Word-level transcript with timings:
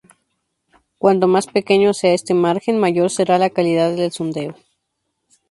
Cuanto 0.97 1.27
más 1.27 1.45
pequeño 1.45 1.93
sea 1.93 2.13
este 2.15 2.33
margen, 2.33 2.79
mayor 2.79 3.11
será 3.11 3.37
la 3.37 3.51
calidad 3.51 3.91
del 3.95 4.11
sondeo. 4.11 4.55